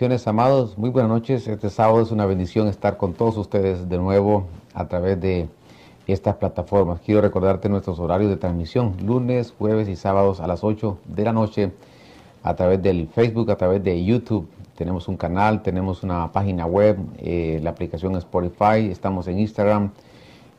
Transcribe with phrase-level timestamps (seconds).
[0.00, 0.78] Amados.
[0.78, 1.46] Muy buenas noches.
[1.46, 5.46] Este sábado es una bendición estar con todos ustedes de nuevo a través de
[6.06, 7.02] estas plataformas.
[7.04, 11.34] Quiero recordarte nuestros horarios de transmisión, lunes, jueves y sábados a las 8 de la
[11.34, 11.72] noche
[12.42, 14.48] a través del Facebook, a través de YouTube.
[14.74, 19.90] Tenemos un canal, tenemos una página web, eh, la aplicación Spotify, estamos en Instagram.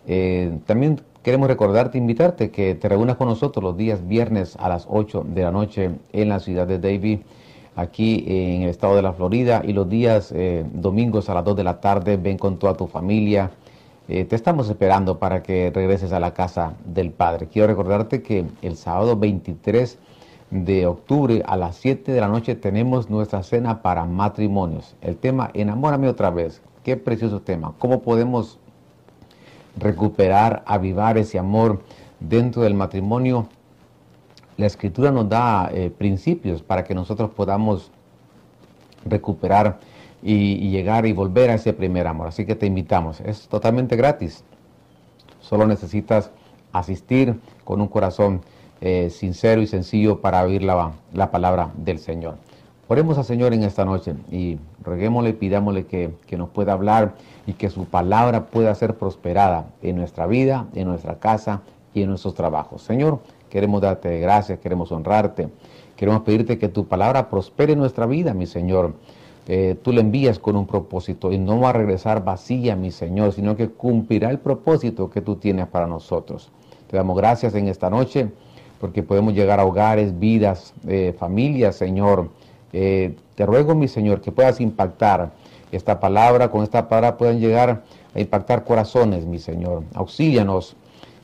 [0.05, 4.85] Eh, también queremos recordarte, invitarte que te reúnas con nosotros los días viernes a las
[4.87, 7.23] 8 de la noche en la ciudad de Davie
[7.75, 11.55] aquí en el estado de la Florida y los días eh, domingos a las 2
[11.55, 13.51] de la tarde ven con toda tu familia.
[14.07, 17.47] Eh, te estamos esperando para que regreses a la casa del Padre.
[17.47, 19.97] Quiero recordarte que el sábado 23
[20.49, 24.95] de octubre a las 7 de la noche tenemos nuestra cena para matrimonios.
[25.01, 26.61] El tema Enamórame otra vez.
[26.83, 27.73] Qué precioso tema.
[27.79, 28.59] ¿Cómo podemos
[29.77, 31.81] recuperar, avivar ese amor
[32.19, 33.47] dentro del matrimonio?
[34.61, 37.91] La escritura nos da eh, principios para que nosotros podamos
[39.03, 39.79] recuperar
[40.23, 42.27] y, llegar y volver a ese primer amor.
[42.27, 44.43] Así que te invitamos, es totalmente gratis.
[45.39, 46.29] Solo necesitas
[46.71, 48.41] asistir con un corazón
[48.81, 52.35] eh, sincero y sencillo para oír la, la, palabra del Señor.
[52.87, 57.15] Oremos al Señor en esta noche y reguémosle, pidámosle que, que nos pueda hablar
[57.47, 61.61] y que su palabra pueda ser prosperada en nuestra vida, en nuestra casa
[61.93, 62.83] y en nuestros trabajos.
[62.83, 63.19] Señor,
[63.51, 65.49] Queremos darte gracias, queremos honrarte.
[65.97, 68.93] Queremos pedirte que tu palabra prospere en nuestra vida, mi Señor.
[69.45, 73.33] Eh, tú la envías con un propósito y no va a regresar vacía, mi Señor,
[73.33, 76.49] sino que cumplirá el propósito que tú tienes para nosotros.
[76.89, 78.31] Te damos gracias en esta noche
[78.79, 82.29] porque podemos llegar a hogares, vidas, eh, familias, Señor.
[82.71, 85.33] Eh, te ruego, mi Señor, que puedas impactar
[85.73, 87.83] esta palabra, con esta palabra puedan llegar
[88.15, 89.83] a impactar corazones, mi Señor.
[89.93, 90.77] Auxílianos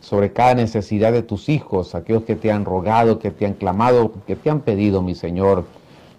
[0.07, 4.13] sobre cada necesidad de tus hijos, aquellos que te han rogado, que te han clamado,
[4.25, 5.65] que te han pedido, mi Señor,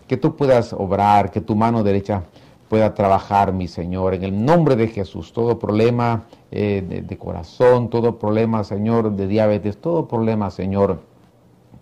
[0.06, 2.25] que tú puedas obrar, que tu mano derecha
[2.69, 5.32] pueda trabajar, mi Señor, en el nombre de Jesús.
[5.32, 11.00] Todo problema eh, de, corazón, todo problema, Señor, de diabetes, todo problema, Señor,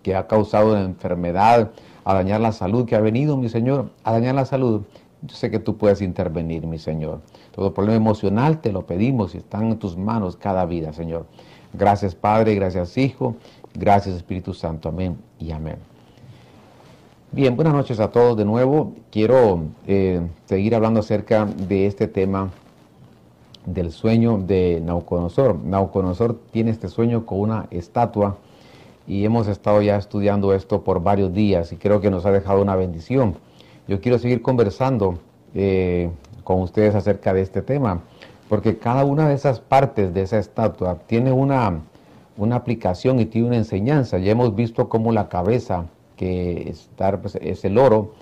[0.01, 1.71] que ha causado enfermedad,
[2.05, 4.83] a dañar la salud, que ha venido, mi Señor, a dañar la salud.
[5.23, 7.19] Yo sé que tú puedes intervenir, mi Señor.
[7.51, 11.25] Todo problema emocional te lo pedimos y están en tus manos cada vida, Señor.
[11.77, 13.35] Gracias Padre, gracias Hijo,
[13.73, 14.89] gracias Espíritu Santo.
[14.89, 15.77] Amén y amén.
[17.31, 18.93] Bien, buenas noches a todos de nuevo.
[19.11, 22.49] Quiero eh, seguir hablando acerca de este tema
[23.65, 25.55] del sueño de Nauconosor.
[25.63, 28.37] Nauconosor tiene este sueño con una estatua
[29.05, 32.61] y hemos estado ya estudiando esto por varios días y creo que nos ha dejado
[32.61, 33.35] una bendición.
[33.87, 35.19] Yo quiero seguir conversando
[35.53, 36.09] eh,
[36.43, 38.01] con ustedes acerca de este tema
[38.49, 41.81] porque cada una de esas partes de esa estatua tiene una,
[42.37, 44.17] una aplicación y tiene una enseñanza.
[44.17, 45.85] Ya hemos visto cómo la cabeza,
[46.15, 48.13] que está, pues, es el oro,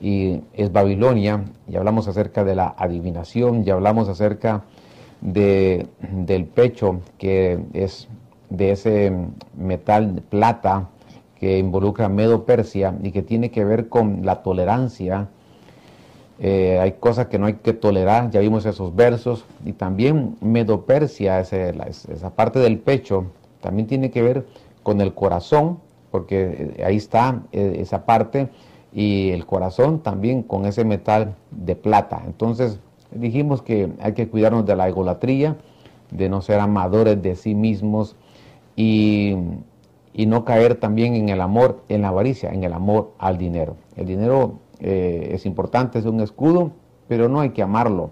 [0.00, 4.62] y es Babilonia, ya hablamos acerca de la adivinación, ya hablamos acerca
[5.20, 8.08] de, del pecho, que es
[8.48, 9.12] de ese
[9.56, 10.88] metal plata
[11.38, 15.28] que involucra Medo Persia y que tiene que ver con la tolerancia
[16.42, 21.38] eh, hay cosas que no hay que tolerar, ya vimos esos versos, y también Medopersia,
[21.38, 23.26] esa, parte del pecho,
[23.60, 24.46] también tiene que ver
[24.82, 25.80] con el corazón,
[26.10, 28.48] porque eh, ahí está eh, esa parte,
[28.90, 32.22] y el corazón también con ese metal de plata.
[32.24, 32.80] Entonces
[33.12, 35.58] dijimos que hay que cuidarnos de la egolatría,
[36.10, 38.16] de no ser amadores de sí mismos
[38.76, 39.36] y,
[40.14, 43.76] y no caer también en el amor, en la avaricia, en el amor al dinero.
[43.94, 46.72] El dinero eh, es importante, es un escudo,
[47.08, 48.10] pero no hay que amarlo.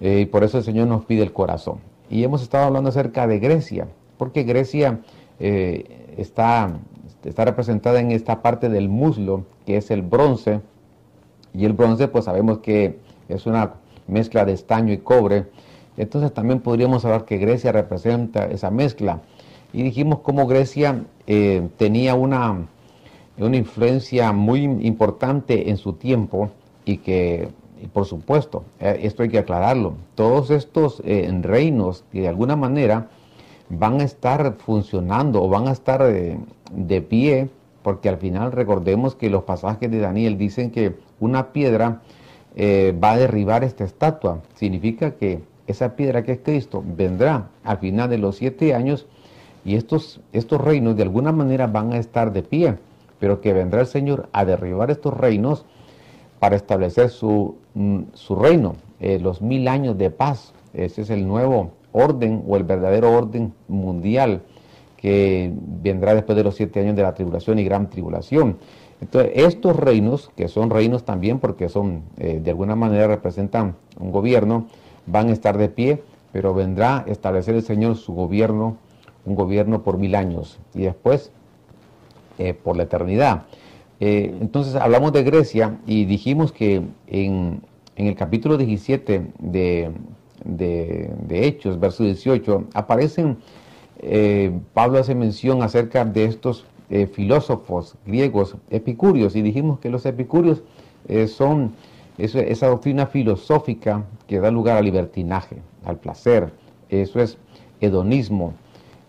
[0.00, 1.78] Eh, y por eso el Señor nos pide el corazón.
[2.10, 3.88] Y hemos estado hablando acerca de Grecia,
[4.18, 5.00] porque Grecia
[5.40, 6.78] eh, está,
[7.24, 10.60] está representada en esta parte del muslo, que es el bronce.
[11.54, 13.74] Y el bronce, pues sabemos que es una
[14.06, 15.46] mezcla de estaño y cobre.
[15.96, 19.22] Entonces también podríamos hablar que Grecia representa esa mezcla.
[19.72, 21.04] Y dijimos cómo Grecia
[21.76, 22.66] tenía una,
[23.38, 26.50] una influencia muy importante en su tiempo
[26.84, 27.48] y que,
[27.92, 33.08] por supuesto, eh, esto hay que aclararlo, todos estos eh, reinos que de alguna manera
[33.68, 36.38] van a estar funcionando o van a estar eh,
[36.72, 37.50] de pie,
[37.82, 42.02] porque al final recordemos que los pasajes de Daniel dicen que una piedra
[42.58, 44.40] va a derribar esta estatua.
[44.54, 49.06] Significa que esa piedra que es Cristo vendrá al final de los siete años
[49.64, 52.76] y estos, estos reinos de alguna manera van a estar de pie,
[53.18, 55.64] pero que vendrá el Señor a derribar estos reinos
[56.38, 60.52] para establecer su, mm, su reino, eh, los mil años de paz.
[60.74, 64.42] Ese es el nuevo orden o el verdadero orden mundial
[64.96, 65.52] que
[65.82, 68.58] vendrá después de los siete años de la tribulación y gran tribulación.
[69.00, 74.10] Entonces, estos reinos, que son reinos también porque son, eh, de alguna manera representan un
[74.10, 74.66] gobierno,
[75.06, 76.02] van a estar de pie,
[76.32, 78.78] pero vendrá a establecer el Señor su gobierno
[79.26, 81.32] un gobierno por mil años y después
[82.38, 83.44] eh, por la eternidad.
[83.98, 87.62] Eh, entonces hablamos de Grecia y dijimos que en,
[87.96, 89.90] el capítulo 17 de,
[91.30, 93.38] Hechos, verso 18, aparecen,
[94.00, 96.66] eh, Pablo hace mención acerca de estos
[97.14, 100.62] filósofos griegos epicúreos y dijimos que los epicúreos
[101.26, 101.72] son
[102.16, 106.52] esa doctrina filosófica que da lugar al libertinaje, al placer,
[106.90, 107.38] eso es
[107.80, 108.52] hedonismo,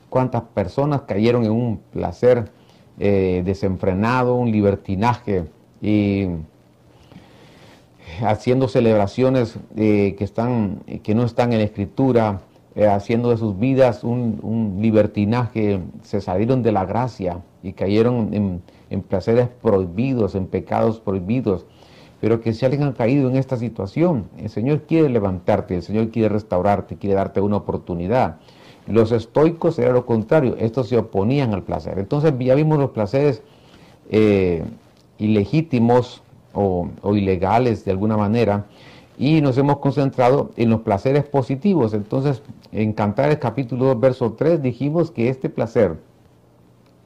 [0.10, 2.50] cuántas personas cayeron en un placer
[3.00, 5.46] eh, desenfrenado, un libertinaje
[5.82, 6.28] y
[8.22, 12.42] haciendo celebraciones eh, que, están, que no están en la escritura,
[12.76, 18.62] eh, haciendo de sus vidas un, libertinaje, se salieron de la gracia y cayeron en,
[18.90, 21.66] en, placeres prohibidos, en pecados prohibidos.
[22.20, 26.10] Pero que si alguien ha caído en esta situación, el Señor quiere levantarte, el Señor
[26.10, 28.38] quiere restaurarte, quiere darte una oportunidad.
[28.88, 32.00] Los estoicos era lo contrario, estos se oponían al placer.
[32.00, 33.42] Entonces ya vimos los placeres
[34.10, 34.64] eh,
[35.18, 36.22] ilegítimos
[36.54, 38.66] o, ilegales de alguna manera
[39.18, 41.94] y nos hemos concentrado en los placeres positivos.
[41.94, 42.42] Entonces,
[42.72, 45.98] en Cantar capítulo 2, verso 3, dijimos que este placer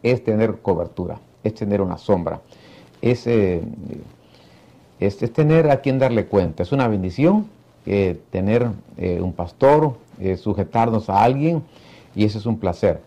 [0.04, 2.42] es tener cobertura, es tener una sombra,
[3.01, 3.62] es, eh,
[5.00, 7.48] es, tener a quien darle cuenta, es una bendición
[7.86, 11.63] eh, tener un pastor, eh, sujetarnos a alguien
[12.13, 13.01] y ese es un placer,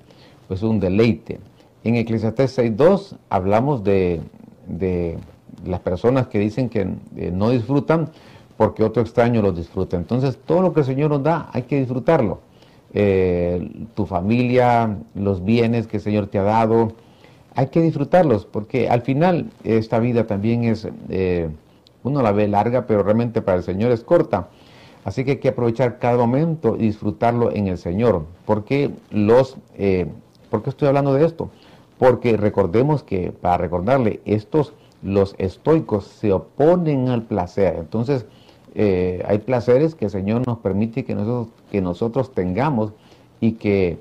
[0.49, 1.39] pues un deleite.
[1.85, 4.21] En Eclesiastés 6.2 hablamos de,
[5.65, 8.11] las personas que dicen que eh, no disfrutan
[8.57, 9.97] porque otro extraño los disfruta.
[9.97, 12.41] Entonces todo lo que el Señor nos da hay que disfrutarlo.
[12.93, 16.95] Eh, tu familia, los bienes que el Señor te ha dado,
[17.55, 20.89] hay que disfrutarlos porque al final esta vida también es,
[22.03, 24.49] uno la ve larga, pero realmente para el Señor es corta.
[25.05, 28.25] Así que hay que aprovechar cada momento y disfrutarlo en el Señor.
[28.47, 30.07] ¿Por qué, los, eh,
[30.51, 31.51] ¿Por qué estoy hablando de esto?
[31.99, 34.73] Porque recordemos que, para recordarle, estos,
[35.03, 37.77] los estoicos, se oponen al placer.
[37.79, 38.25] Entonces,
[38.75, 42.93] eh, hay placeres que el Señor nos permite que nosotros, que nosotros tengamos
[43.41, 43.99] y que,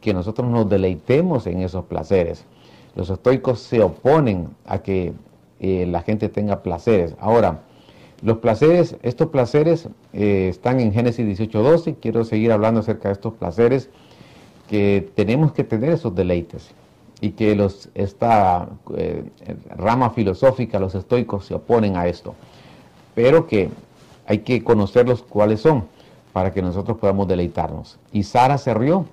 [0.00, 2.44] que nosotros nos deleitemos en esos placeres.
[2.96, 5.12] Los estoicos se oponen a que
[5.60, 7.14] eh, la gente tenga placeres.
[7.20, 7.62] Ahora,
[8.22, 11.96] los placeres, estos placeres eh, están en Génesis 18:12.
[12.00, 13.90] Quiero seguir hablando acerca de estos placeres
[14.68, 16.70] que tenemos que tener esos deleites
[17.20, 19.24] y que los, esta eh,
[19.76, 22.34] rama filosófica, los estoicos, se oponen a esto.
[23.14, 23.70] Pero que
[24.26, 25.84] hay que conocerlos cuáles son
[26.32, 27.98] para que nosotros podamos deleitarnos.
[28.12, 29.06] Y Sara se rió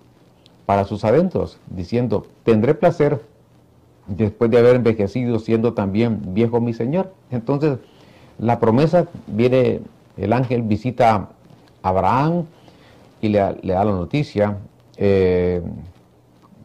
[0.66, 3.22] para sus adentros, diciendo, tendré placer
[4.08, 7.14] después de haber envejecido, siendo también viejo mi Señor.
[7.32, 7.80] Entonces,
[8.38, 9.82] la promesa viene,
[10.18, 11.30] el ángel visita
[11.82, 12.46] a Abraham
[13.22, 14.58] y le, da la noticia
[14.98, 15.62] eh,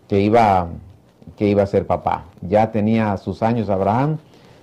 [0.09, 0.69] que, iba,
[1.37, 2.25] que iba a ser papá.
[2.43, 4.19] Ya tenía sus años Abraham,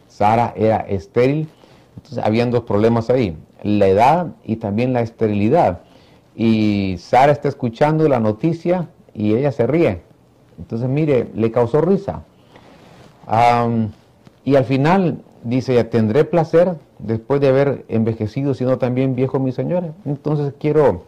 [0.08, 1.48] Sara era estéril,
[1.96, 5.82] entonces habían dos problemas ahí, la edad y también la esterilidad.
[6.36, 10.02] Y Sara está escuchando la noticia y ella se ríe.
[10.60, 12.24] Entonces, mire, le causó risa.
[14.44, 19.52] y al final dice, ya tendré placer después de haber envejecido, siendo también viejo mi
[19.52, 19.94] señora.
[20.06, 21.04] Entonces quiero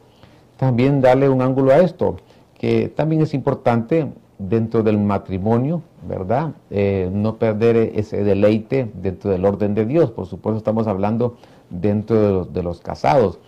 [0.58, 2.17] también darle un ángulo a esto,
[2.58, 6.51] que también es importante dentro del matrimonio, ¿verdad?
[6.69, 10.12] Eh, no perder ese deleite dentro del orden de Dios.
[10.12, 11.38] Por supuesto estamos hablando
[11.69, 13.39] dentro de los, casados.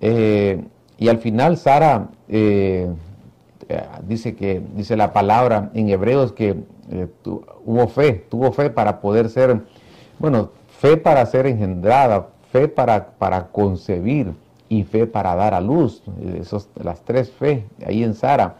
[0.00, 0.62] Eh,
[0.98, 2.88] y al final Sara eh,
[4.06, 6.56] dice que, dice la palabra en hebreos que
[7.64, 9.62] hubo fe, tuvo fe para poder ser,
[10.18, 14.32] bueno, fe para ser engendrada, fe para, para concebir
[14.68, 16.02] y fe para dar a luz.
[16.40, 18.56] Esos, las tres fe ahí en Sara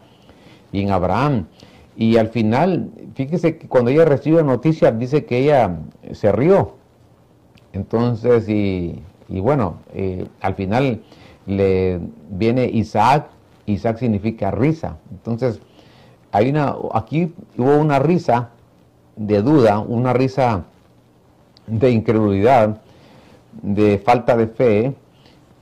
[0.71, 1.47] y en Abraham.
[1.95, 5.77] Y al final, fíjese que cuando ella recibe noticia, dice que ella
[6.11, 6.75] se rió.
[7.71, 11.01] Entonces, y, bueno, eh, al final
[11.45, 11.99] le
[12.29, 13.27] viene Isaac,
[13.65, 14.97] Isaac significa risa.
[15.11, 15.61] Entonces,
[16.31, 18.49] hay una, aquí hubo una risa
[19.15, 20.65] de duda, una risa
[21.69, 22.81] de incredulidad,
[23.61, 24.93] de falta de fe,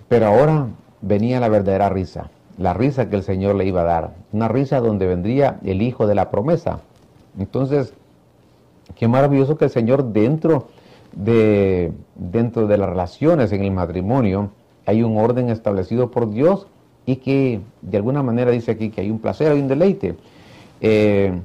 [0.08, 0.68] pero ahora
[1.02, 2.30] venía la verdadera risa.
[2.58, 6.08] la risa que el Señor le iba a dar, una risa donde vendría el hijo
[6.08, 6.80] de la promesa.
[7.38, 7.94] Entonces,
[8.96, 10.68] qué maravilloso que el Señor dentro
[11.14, 14.50] de, dentro de las relaciones en el matrimonio
[14.88, 16.66] hay un orden establecido por Dios
[17.06, 20.16] y que de alguna manera dice aquí que hay un placer, hay un deleite.
[20.82, 21.40] Eh,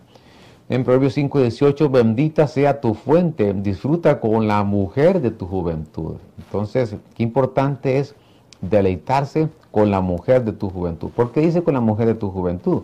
[0.69, 6.17] en Proverbios 5, 18, bendita sea tu fuente, disfruta con la mujer de tu juventud.
[6.39, 8.15] Entonces, qué importante es
[8.61, 11.11] deleitarse con la mujer de tu juventud.
[11.11, 12.83] ¿Por qué dice con la mujer de tu juventud?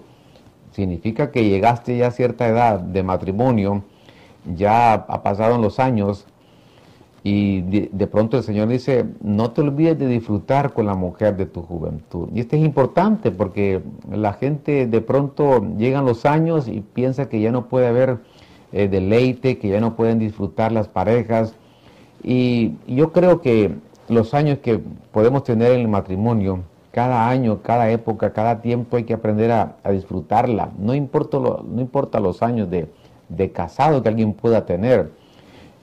[0.72, 3.82] Significa que llegaste ya a cierta edad de matrimonio,
[4.54, 6.26] ya ha pasado los años,
[7.24, 11.46] y de, pronto el Señor dice, no te olvides de disfrutar con la mujer de
[11.46, 12.28] tu juventud.
[12.32, 17.40] Y esto es importante porque la gente de pronto llegan los años y piensa que
[17.40, 18.18] ya no puede haber
[18.72, 21.54] eh, deleite, que ya no pueden disfrutar las parejas.
[22.22, 23.74] Y yo creo que
[24.08, 26.60] los años que podemos tener en el matrimonio,
[26.92, 30.70] cada año, cada época, cada tiempo hay que aprender a, disfrutarla.
[30.78, 32.88] No importa, no importa los años de,
[33.28, 35.10] de casado que alguien pueda tener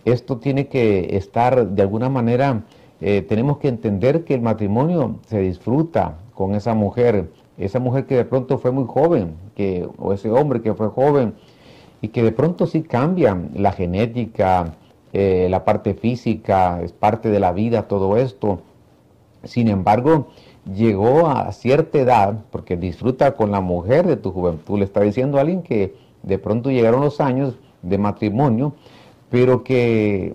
[0.05, 2.63] esto tiene que estar de alguna manera,
[3.01, 8.15] eh, tenemos que entender que el matrimonio se disfruta con esa mujer, esa mujer que
[8.15, 11.33] de pronto fue muy joven, que, o ese hombre que fue joven,
[12.01, 14.75] y que de pronto sí cambia la genética,
[15.13, 18.59] eh, la parte física, es parte de la vida todo esto.
[19.43, 20.27] Sin embargo,
[20.71, 25.37] llegó a cierta edad, porque disfruta con la mujer de tu juventud, le está diciendo
[25.37, 28.73] a alguien que de pronto llegaron los años de matrimonio,
[29.35, 30.33] pero que,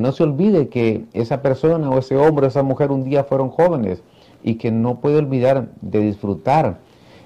[0.00, 3.50] no se olvide que esa persona o ese hombre o esa mujer un día fueron
[3.50, 4.02] jóvenes
[4.42, 6.78] y que no puede olvidar de disfrutar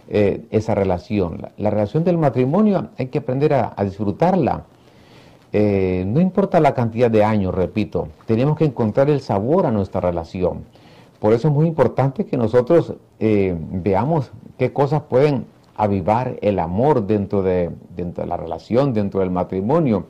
[0.09, 1.47] eh, esa relación.
[1.59, 4.65] La, relación del matrimonio hay que aprender a, disfrutarla.
[5.53, 10.01] Eh, no importa la cantidad de años, repito, tenemos que encontrar el sabor a nuestra
[10.01, 10.65] relación.
[11.21, 15.45] Por eso es muy importante que nosotros eh, veamos qué cosas pueden
[15.77, 20.07] avivar el amor dentro de, dentro de la relación, dentro del matrimonio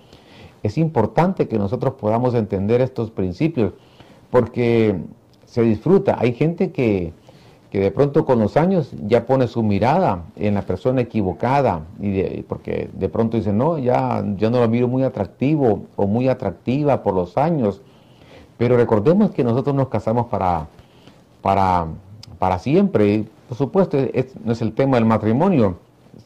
[0.62, 3.72] es importante que nosotros podamos entender estos principios
[4.30, 4.96] porque
[5.44, 6.16] se disfruta.
[6.18, 7.12] Hay gente que,
[7.72, 12.90] de pronto con los años ya pone su mirada en la persona equivocada y porque
[12.92, 17.14] de pronto dice, no, ya yo no lo miro muy atractivo o muy atractiva por
[17.14, 17.80] los años.
[18.56, 20.68] Pero recordemos que nosotros nos casamos para,
[21.40, 21.86] para,
[22.38, 23.24] para siempre.
[23.48, 23.98] Por supuesto,
[24.44, 25.76] no es el tema del matrimonio.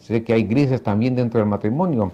[0.01, 2.13] Sé que hay grises también dentro del matrimonio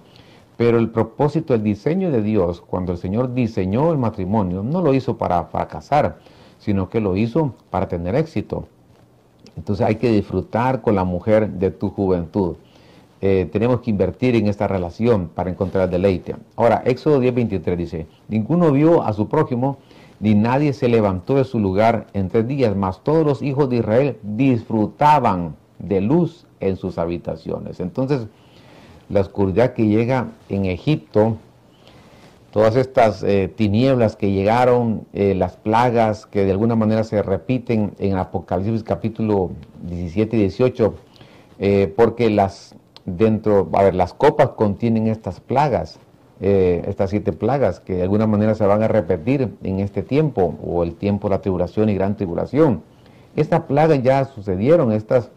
[0.57, 4.93] pero el propósito, el diseño de Dios, cuando el Señor diseñó el matrimonio, no lo
[4.93, 6.19] hizo para fracasar,
[6.59, 8.67] sino que lo hizo para tener éxito.
[9.57, 12.55] Entonces hay que disfrutar con la mujer de tu juventud.
[13.21, 16.35] Eh, tenemos que invertir en esta relación para encontrar deleite.
[16.55, 19.77] Ahora, Éxodo 10:23 dice, ninguno vio a su prójimo,
[20.19, 23.77] ni nadie se levantó de su lugar en tres días, mas todos los hijos de
[23.77, 27.79] Israel disfrutaban de luz en sus habitaciones.
[27.79, 28.27] Entonces,
[29.13, 31.37] la oscuridad que llega en Egipto,
[32.51, 37.93] todas estas eh, tinieblas que llegaron, eh, las plagas que de alguna manera se repiten
[37.99, 39.51] en Apocalipsis capítulo
[39.83, 40.95] 17 y 18,
[41.59, 45.99] eh, porque las dentro, a ver, las copas contienen estas plagas,
[46.41, 50.83] estas siete plagas que de alguna manera se van a repetir en este tiempo, o
[50.83, 52.81] el tiempo de la tribulación y gran tribulación.
[53.37, 55.31] Estas plagas ya sucedieron, estas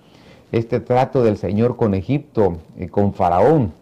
[0.52, 3.72] este trato del Señor con Egipto, y con Faraón.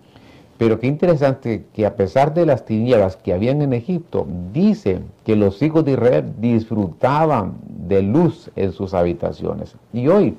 [0.57, 5.35] Pero qué interesante que a pesar de las tinieblas que habían en Egipto, dice que
[5.35, 9.75] los hijos de Israel disfrutaban de luz en sus habitaciones.
[9.93, 10.37] Y hoy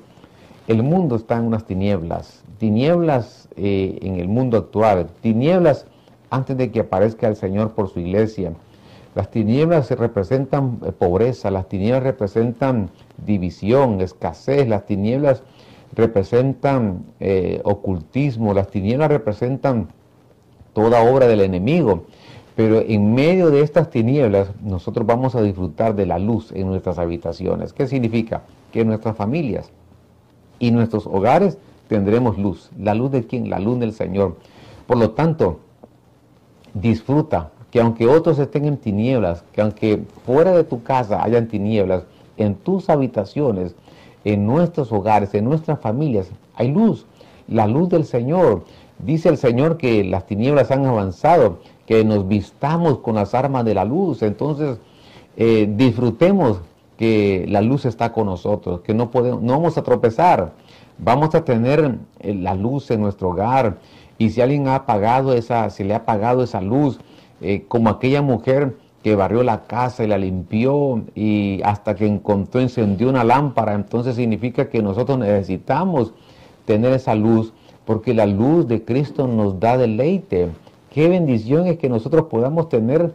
[0.68, 5.86] el mundo está en unas tinieblas, tinieblas eh, en el mundo actual, tinieblas
[6.30, 8.52] antes de que aparezca el Señor por su iglesia.
[9.14, 12.90] Las tinieblas representan eh, pobreza, las tinieblas representan
[13.24, 15.42] división, escasez, las tinieblas
[15.96, 19.88] representan eh, ocultismo, las tinieblas representan
[20.72, 22.04] toda obra del enemigo.
[22.54, 26.98] Pero en medio de estas tinieblas nosotros vamos a disfrutar de la luz en nuestras
[26.98, 27.72] habitaciones.
[27.72, 28.42] ¿Qué significa?
[28.72, 29.70] Que en nuestras familias
[30.58, 32.70] y nuestros hogares tendremos luz.
[32.78, 33.50] ¿La luz de quién?
[33.50, 34.36] La luz del Señor.
[34.86, 35.60] Por lo tanto,
[36.72, 42.04] disfruta que aunque otros estén en tinieblas, que aunque fuera de tu casa hayan tinieblas,
[42.38, 43.74] en tus habitaciones
[44.26, 47.06] en nuestros hogares, en nuestras familias, hay luz,
[47.46, 48.64] la luz del Señor.
[48.98, 53.74] Dice el Señor que las tinieblas han avanzado, que nos vistamos con las armas de
[53.74, 54.22] la luz.
[54.22, 54.78] Entonces,
[55.36, 56.60] eh, disfrutemos
[56.96, 60.54] que la luz está con nosotros, que no, podemos, no vamos a tropezar,
[60.98, 63.78] vamos a tener eh, la luz en nuestro hogar.
[64.18, 66.98] Y si alguien ha apagado esa, se le ha apagado esa luz,
[67.40, 68.76] eh, como aquella mujer
[69.06, 73.72] que barrió la casa y la limpió y hasta que encontró, encendió una lámpara.
[73.74, 76.12] Entonces significa que nosotros necesitamos
[76.64, 77.52] tener esa luz
[77.84, 80.48] porque la luz de Cristo nos da deleite.
[80.90, 83.12] Qué bendición es que nosotros podamos tener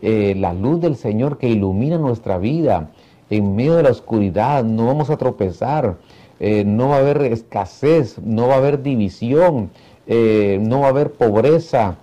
[0.00, 2.88] eh, la luz del Señor que ilumina nuestra vida.
[3.28, 5.98] En medio de la oscuridad no vamos a tropezar,
[6.40, 9.68] eh, no va a haber escasez, no va a haber división,
[10.06, 11.98] eh, no va a haber pobreza.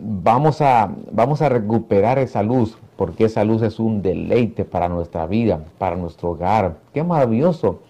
[0.00, 5.26] Vamos, a, vamos a recuperar esa luz, porque esa luz es un deleite para nuestra
[5.26, 6.76] vida, para nuestro hogar.
[6.92, 7.80] Qué maravilloso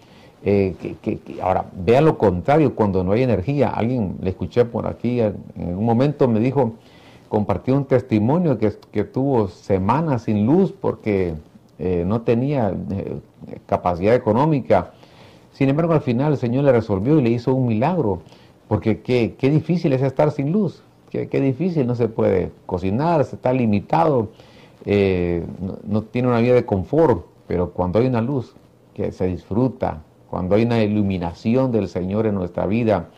[0.47, 5.19] eh, que, ahora, vea lo contrario, cuando no hay energía, alguien le escuché por aquí,
[5.19, 6.73] en un momento me dijo,
[7.29, 11.33] compartió un testimonio que, tuvo semanas sin luz porque
[11.79, 13.17] eh, no tenía eh,
[13.65, 14.91] capacidad económica.
[15.51, 18.21] Sin embargo, al final el Señor le resolvió y le hizo un milagro,
[18.67, 23.23] porque qué, qué difícil es estar sin luz, qué, qué, difícil, no se puede cocinar,
[23.25, 24.29] se está limitado,
[24.85, 28.55] no, no tiene una vida de confort, pero cuando hay una luz
[28.93, 33.09] que se disfruta, cuando hay una iluminación del Señor en nuestra vida,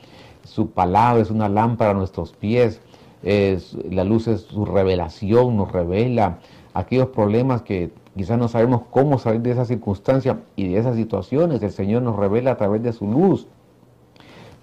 [0.43, 2.81] su palabra es una lámpara a nuestros pies,
[3.23, 6.39] la luz es su revelación, nos revela
[6.73, 11.61] aquellos problemas que quizás no sabemos cómo salir de esa circunstancia y de esas situaciones,
[11.63, 13.47] el Señor nos revela a través de su luz,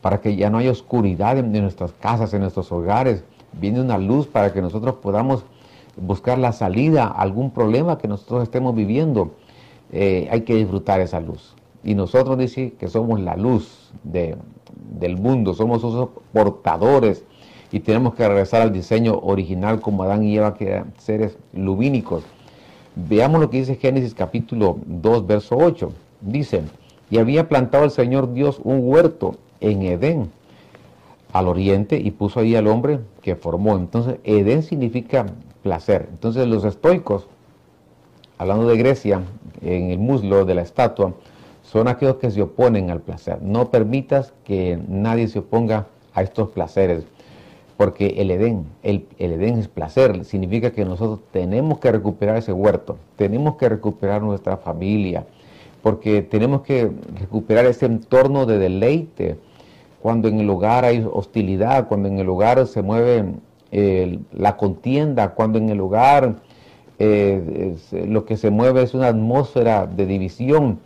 [0.04, 4.26] para que ya no haya oscuridad en, nuestras casas, en nuestros hogares, viene una luz
[4.26, 5.46] para que nosotros podamos
[5.96, 9.30] buscar la salida a algún problema que nosotros estemos viviendo.
[9.92, 11.54] Eh, hay que disfrutar esa luz.
[11.82, 17.24] Y nosotros dice que somos la luz del mundo, somos esos portadores
[17.72, 22.24] y tenemos que regresar al diseño original como Adán y Eva, que eran seres lumínicos.
[22.94, 25.90] Veamos lo que dice Génesis capítulo 2, verso 8.
[26.20, 26.60] Dice,
[27.08, 29.36] y había plantado el Señor Dios un huerto
[29.70, 30.30] en Edén,
[31.32, 33.76] al oriente, y puso ahí al hombre que formó.
[33.76, 35.26] Entonces, Edén significa
[35.62, 36.08] placer.
[36.10, 37.26] Entonces, los estoicos,
[38.38, 39.22] hablando de Grecia,
[39.62, 41.14] en el muslo de la estatua,
[41.62, 43.42] son aquellos que se oponen al placer.
[43.42, 47.04] No permitas que nadie se oponga a estos placeres,
[47.76, 52.98] porque el Edén, el, Edén es placer, significa que nosotros tenemos que recuperar ese huerto,
[53.16, 55.26] tenemos que recuperar nuestra familia,
[55.82, 59.36] porque tenemos que recuperar ese entorno de deleite.
[60.04, 63.24] Cuando en el hogar hay hostilidad, cuando en el hogar se mueve
[63.72, 66.42] eh, la contienda, cuando en el hogar
[66.98, 67.74] eh,
[68.06, 70.80] lo que se mueve es una atmósfera de división,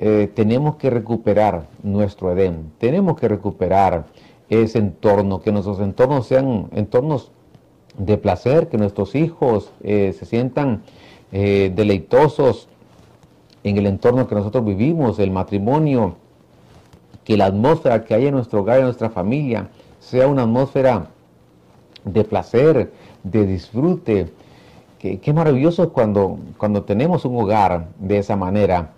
[0.00, 4.06] eh, tenemos que recuperar nuestro Edén, tenemos que recuperar
[4.48, 7.30] ese entorno, que nuestros entornos sean entornos
[7.96, 10.82] de placer, que nuestros hijos eh, se sientan
[11.30, 12.66] eh, deleitosos
[13.62, 16.16] en el entorno que nosotros vivimos, el matrimonio,
[17.28, 19.68] que la atmósfera que hay en nuestro hogar, en nuestra familia,
[20.00, 21.08] sea una atmósfera
[22.02, 22.90] de placer,
[23.22, 24.30] de disfrute.
[24.98, 28.92] Qué, qué maravilloso cuando, cuando tenemos un hogar de esa manera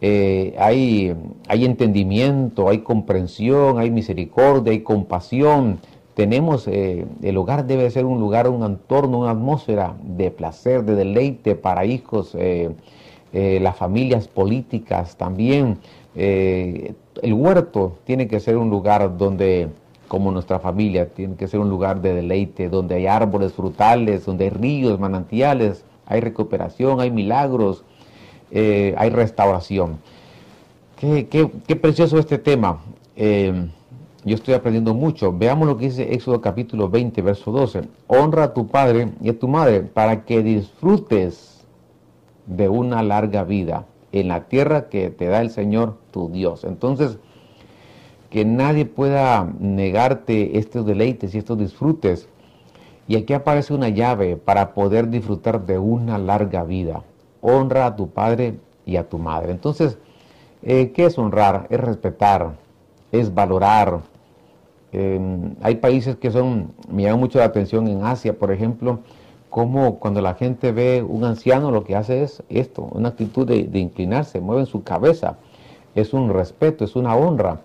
[0.00, 1.12] eh, hay,
[1.48, 5.80] hay entendimiento, hay comprensión, hay misericordia, hay compasión.
[6.14, 10.94] Tenemos, eh, el hogar debe ser un lugar, un entorno, una atmósfera de placer, de
[10.94, 12.70] deleite para hijos, eh,
[13.32, 15.78] las familias políticas también.
[17.22, 19.68] El huerto tiene que ser un lugar donde,
[20.08, 24.44] como nuestra familia, tiene que ser un lugar de deleite, donde hay árboles frutales, donde
[24.44, 27.84] hay ríos, manantiales, hay recuperación, hay milagros,
[28.50, 29.98] eh, hay restauración.
[30.98, 32.80] Qué, precioso este tema.
[33.16, 33.68] Eh,
[34.24, 35.32] yo estoy aprendiendo mucho.
[35.32, 37.82] Veamos lo que dice Éxodo capítulo 20, verso 12.
[38.08, 41.64] Honra a tu padre y a tu madre para que disfrutes
[42.46, 46.64] de una larga vida en la tierra que te da el Señor tu Dios.
[46.64, 47.18] Entonces,
[48.30, 52.28] que nadie pueda negarte estos deleites y estos disfrutes.
[53.08, 57.02] Y aquí aparece una llave para poder disfrutar de una larga vida
[57.42, 58.54] honra a tu padre
[58.86, 59.52] y a tu madre.
[59.52, 59.98] Entonces,
[60.62, 61.66] eh, ¿qué es honrar?
[61.68, 62.54] Es respetar,
[63.10, 64.00] es valorar.
[64.92, 69.00] Em, hay países que son, me llama mucho la atención en Asia, por ejemplo,
[69.52, 73.78] como cuando la gente ve un anciano lo que hace es esto, una actitud de,
[73.78, 75.36] inclinarse, mueven su cabeza,
[75.94, 77.60] es un respeto, es una honra.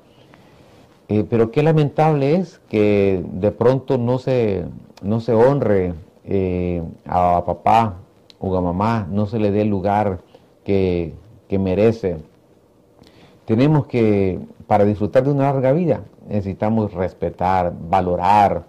[1.07, 4.65] Eh, pero qué lamentable es que de pronto no se,
[5.01, 5.93] no se honre
[6.25, 7.93] eh, a papá
[8.37, 10.19] o a mamá no se le dé el lugar
[10.65, 11.13] que,
[11.49, 12.17] merece.
[13.45, 18.65] Tenemos que, para disfrutar de una larga vida, necesitamos respetar, valorar,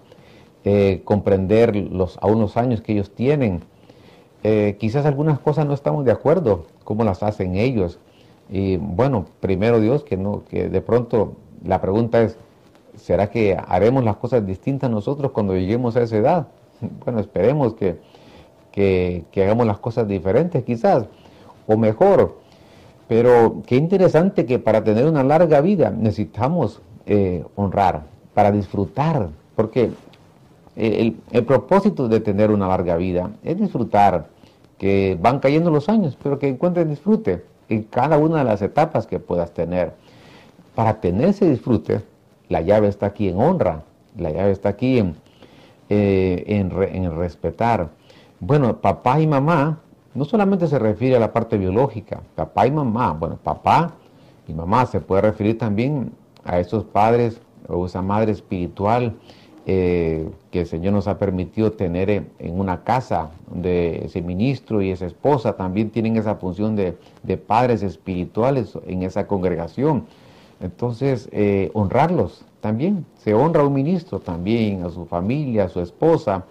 [0.71, 3.63] eh, comprender los, a unos años que ellos tienen.
[4.43, 7.99] Eh, quizás algunas cosas no estamos de acuerdo, cómo las hacen ellos.
[8.51, 12.37] Y bueno, primero Dios, que, no, que de pronto la pregunta es,
[12.97, 16.49] ¿será que haremos las cosas distintas nosotros cuando lleguemos a esa edad?
[17.03, 17.97] Bueno, esperemos que,
[18.71, 21.07] que, hagamos las cosas diferentes quizás,
[21.67, 22.37] o mejor.
[23.09, 28.03] Pero qué interesante que para tener una larga vida necesitamos eh, honrar,
[28.35, 29.93] para disfrutar, porque
[30.79, 34.29] el, propósito de tener una larga vida es disfrutar,
[34.79, 39.07] que van cayendo los años, pero que encuentres disfrute en cada una de las etapas
[39.07, 39.93] que puedas tener.
[40.77, 42.03] Para tener ese disfrute,
[42.49, 43.83] la llave está aquí en honra,
[44.17, 45.17] la llave está aquí en,
[45.89, 47.89] eh, en, respetar.
[48.39, 49.81] Bueno, papá y mamá
[50.15, 53.95] no solamente se refiere a la parte biológica, papá y mamá, bueno, papá
[54.47, 56.13] y mamá se puede referir también
[56.45, 59.17] a esos padres o esa madre espiritual
[59.71, 64.89] eh, que el Señor nos ha permitido tener en, una casa, donde ese ministro y
[64.89, 66.97] esa esposa también tienen esa función de,
[67.37, 70.07] padres espirituales en esa congregación.
[70.63, 75.81] Entonces, eh, honrarlos, también se honra a un ministro, también a su familia, a su
[75.81, 76.47] esposa.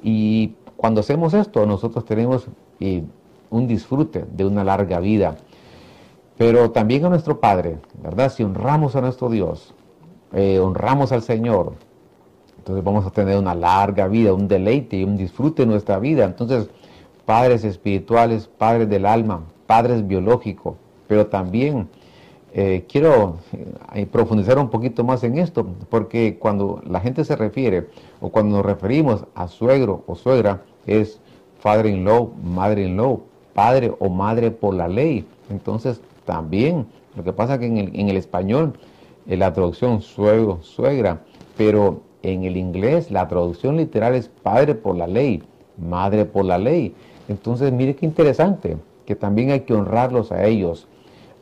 [0.00, 2.46] Y cuando hacemos esto, nosotros tenemos
[2.78, 3.02] eh,
[3.50, 5.34] un disfrute de una larga vida.
[6.38, 8.30] Pero también a nuestro Padre, ¿verdad?
[8.30, 9.74] Si honramos a nuestro Dios,
[10.32, 11.74] honramos al Señor,
[12.62, 16.24] entonces vamos a tener una larga vida, un deleite y un disfrute en nuestra vida.
[16.24, 16.70] Entonces,
[17.26, 20.76] padres espirituales, padres del alma, padres biológicos,
[21.08, 21.88] pero también
[22.52, 23.38] eh, quiero
[23.94, 27.88] eh, profundizar un poquito más en esto, porque cuando la gente se refiere
[28.20, 31.18] o cuando nos referimos a suegro o suegra, es
[31.58, 33.22] father-in-law, mother-in-law,
[33.54, 35.26] padre o madre por la ley.
[35.50, 38.74] Entonces, también, lo que pasa que en el, español,
[39.26, 41.22] en la traducción suegro, suegra,
[41.56, 45.42] pero en el inglés la traducción literal es padre por la ley,
[45.76, 46.94] madre por la ley.
[47.28, 50.86] Entonces, mire qué interesante, que también hay que honrarlos a ellos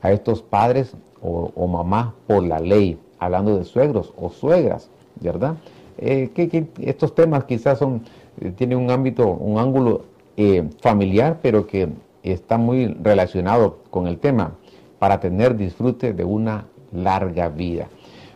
[0.02, 4.88] a estos padres o, mamás por la ley, hablando de suegros o suegras,
[5.20, 5.56] ¿verdad?
[5.98, 8.02] Eh, que, estos temas quizás son,
[8.40, 10.04] eh, tienen un ámbito, un ángulo
[10.38, 11.90] eh, familiar, pero que
[12.22, 14.52] está muy relacionado con el tema
[14.98, 17.88] para tener disfrute de una larga vida.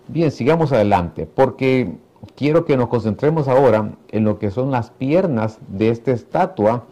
[0.09, 1.95] Bien, sigamos adelante, porque
[2.37, 6.85] quiero que nos concentremos ahora en lo que son las piernas de esta estatua,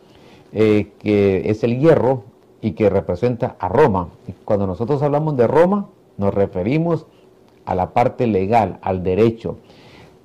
[0.52, 2.24] que es el hierro
[2.60, 4.08] y que representa a Roma.
[4.28, 7.06] Y cuando nosotros hablamos de Roma, nos referimos
[7.64, 9.56] a la parte legal, al derecho.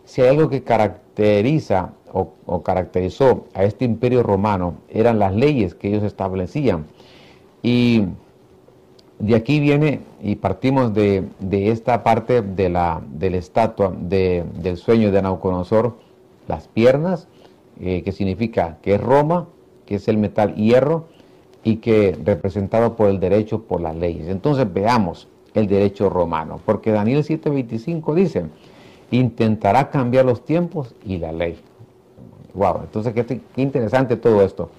[0.06, 5.90] Si hay algo que caracteriza o, caracterizó a este imperio romano, eran las leyes que
[5.90, 6.86] ellos establecían.
[7.62, 8.06] Y
[9.20, 15.98] de aquí viene y partimos de, esta parte de la, estatua del sueño de Nauconosor,
[16.48, 17.28] las piernas,
[17.80, 19.48] eh, que significa que es Roma,
[19.86, 21.06] que es el metal hierro,
[21.64, 24.28] y que representado por el derecho, por las leyes.
[24.28, 28.46] Entonces veamos el derecho romano, porque Daniel 7:25 dice,
[29.12, 31.60] intentará cambiar los tiempos y la ley.
[32.54, 34.70] Wow, entonces qué, interesante todo esto,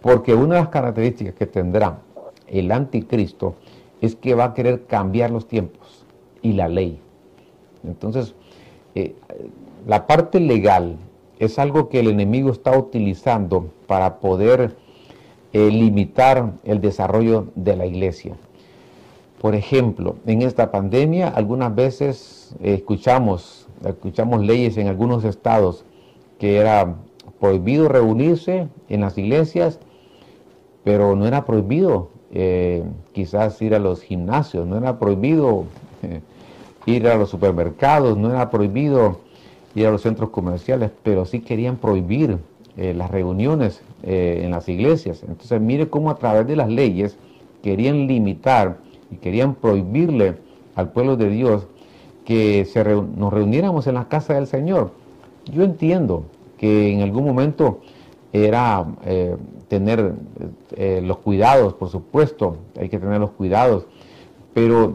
[0.00, 1.98] porque una de las características que tendrá
[2.48, 3.54] el anticristo
[4.00, 6.04] es que va a querer cambiar los tiempos
[6.42, 6.98] y la ley.
[7.84, 8.34] Entonces,
[8.94, 9.14] eh,
[9.86, 10.96] la parte legal
[11.38, 14.76] es algo que el enemigo está utilizando para poder
[15.52, 18.34] eh, limitar el desarrollo de la iglesia.
[19.40, 25.84] Por ejemplo, en esta pandemia algunas veces eh, escuchamos, escuchamos leyes en algunos estados
[26.38, 26.96] que era
[27.40, 29.80] prohibido reunirse en las iglesias,
[30.82, 35.64] pero no era prohibido eh, quizás ir a los gimnasios, no era prohibido
[36.84, 39.20] ir a los supermercados, no era prohibido
[39.74, 42.38] ir a los centros comerciales, pero sí querían prohibir
[42.76, 45.22] las reuniones eh, en las iglesias.
[45.26, 47.16] Entonces mire cómo a través de las leyes
[47.62, 48.76] querían limitar
[49.10, 50.34] y querían prohibirle
[50.74, 51.66] al pueblo de Dios
[52.26, 54.90] que se nos reuniéramos en la casa del Señor.
[55.50, 56.24] Yo entiendo
[56.58, 57.80] que en algún momento
[58.34, 59.36] era eh,
[59.74, 60.14] tener
[60.76, 63.86] eh, los cuidados, por supuesto, hay que tener los cuidados,
[64.52, 64.94] pero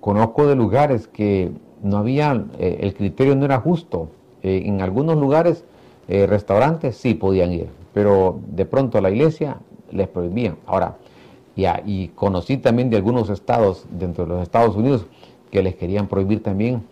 [0.00, 1.52] conozco de lugares que
[1.82, 4.08] no había, el criterio no era justo.
[4.42, 5.64] en algunos lugares,
[6.08, 9.58] restaurantes sí podían ir, pero de pronto la iglesia
[9.90, 10.56] les prohibían.
[10.66, 10.96] Ahora,
[11.56, 15.06] ya, y conocí también de algunos estados dentro de los Estados Unidos
[15.50, 16.82] que les querían prohibir también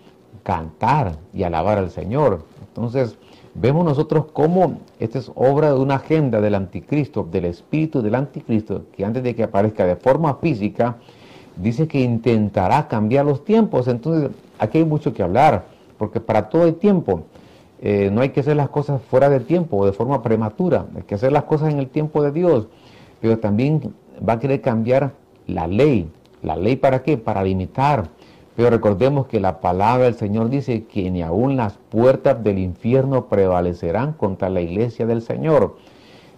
[0.43, 2.45] cantar y alabar al Señor.
[2.69, 3.17] Entonces,
[3.55, 8.85] vemos nosotros cómo esta es obra de una agenda del anticristo, del espíritu del anticristo,
[8.97, 10.97] que antes de que aparezca de forma física,
[11.57, 13.88] dice que intentará cambiar los tiempos.
[13.88, 15.65] Entonces, aquí hay mucho que hablar,
[15.99, 17.25] porque para todo el tiempo.
[17.85, 21.03] Eh, no hay que hacer las cosas fuera de tiempo o de forma prematura, hay
[21.03, 22.69] que hacer las cosas en el tiempo de Dios,
[23.21, 23.93] pero también
[24.27, 25.15] va a querer cambiar
[25.49, 26.09] la ley.
[26.43, 27.19] ¿La ley para qué?
[27.19, 28.09] Para limitar.
[28.57, 33.27] Pero recordemos que la palabra del Señor dice que ni aún las puertas del infierno
[33.27, 35.77] prevalecerán contra la iglesia del Señor.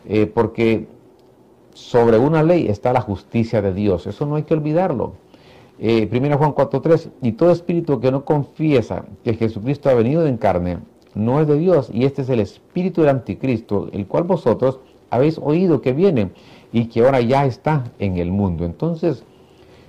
[0.07, 0.87] eh, porque
[1.75, 4.07] sobre una ley está la justicia de Dios.
[4.07, 5.15] Eso no hay que olvidarlo.
[5.79, 10.37] Eh, 1 Juan 4.3, y todo espíritu que no confiesa que Jesucristo ha venido en
[10.37, 10.79] carne,
[11.15, 14.79] no es de Dios, y este es el espíritu del anticristo, el cual vosotros
[15.11, 16.31] habéis oído que viene
[16.73, 18.65] y que ahora ya está en el mundo.
[18.65, 19.25] Entonces,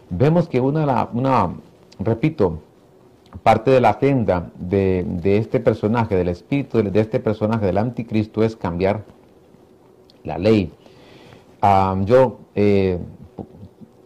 [0.10, 1.54] vemos que una, una
[2.00, 2.60] repito,
[3.44, 8.56] parte de la agenda de, este personaje, del espíritu de, este personaje del anticristo es
[8.56, 9.04] cambiar
[10.24, 10.72] la ley.
[12.06, 13.00] Yo eh,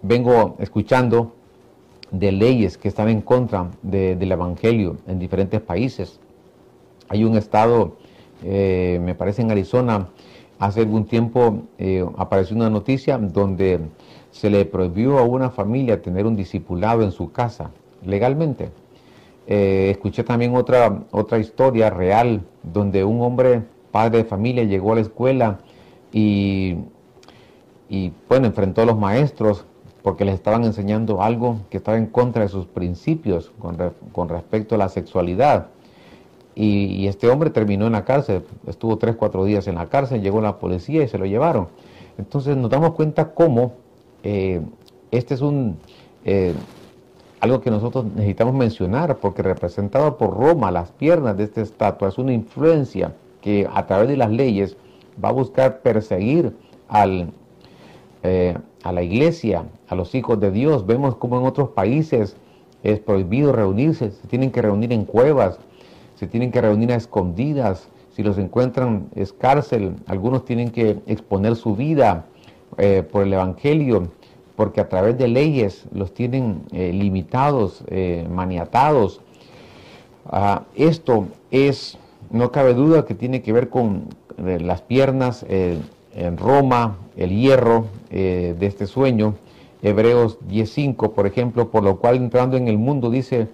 [0.01, 1.33] vengo escuchando
[2.11, 6.19] de leyes que están en contra del Evangelio en diferentes países.
[7.09, 7.97] Hay un estado,
[8.43, 10.09] eh, me parece en Arizona,
[10.57, 13.79] hace algún tiempo eh, apareció una noticia donde
[14.31, 17.71] se le prohibió a una familia tener un discipulado en su casa
[18.05, 18.69] legalmente.
[19.47, 24.95] Eh, escuché también otra, otra historia real donde un hombre, padre de familia, llegó a
[24.95, 25.59] la escuela
[26.11, 26.77] y,
[27.89, 29.65] y bueno, enfrentó a los maestros
[30.01, 34.77] porque les estaban enseñando algo que estaba en contra de sus principios con, respecto a
[34.77, 35.67] la sexualidad.
[36.55, 40.41] Y, este hombre terminó en la cárcel, estuvo tres, cuatro días en la cárcel, llegó
[40.41, 41.67] la policía y se lo llevaron.
[42.17, 43.73] Entonces nos damos cuenta cómo
[44.23, 44.61] eh,
[45.11, 45.77] este es un
[46.25, 46.53] eh,
[47.39, 52.17] algo que nosotros necesitamos mencionar, porque representado por Roma, las piernas de esta estatua es
[52.17, 54.75] una influencia que a través de las leyes
[55.23, 56.53] va a buscar perseguir
[56.89, 57.31] al,
[58.23, 60.85] eh, a la iglesia, a los hijos de Dios.
[60.85, 62.35] Vemos como en otros países
[62.83, 65.59] es prohibido reunirse, se tienen que reunir en cuevas,
[66.15, 71.55] se tienen que reunir a escondidas, si los encuentran es cárcel, algunos tienen que exponer
[71.55, 72.25] su vida
[72.77, 74.09] eh, por el Evangelio,
[74.55, 79.21] porque a través de leyes los tienen eh, limitados, eh, maniatados.
[80.25, 81.97] Ah, esto es,
[82.29, 88.57] no cabe duda que tiene que ver con las piernas, en Roma, el hierro de
[88.61, 89.33] este sueño.
[89.81, 93.49] Hebreos 10.5, por ejemplo, por lo cual entrando en el mundo dice,